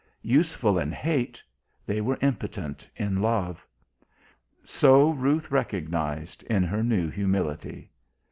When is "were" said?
2.01-2.17